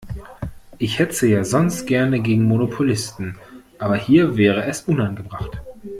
Ich 0.79 0.97
hetze 0.97 1.27
ja 1.27 1.43
sonst 1.43 1.85
gerne 1.85 2.21
gegen 2.23 2.45
Monopolisten, 2.45 3.37
aber 3.77 3.97
hier 3.97 4.35
wäre 4.35 4.63
es 4.63 4.81
unangebracht. 4.81 5.61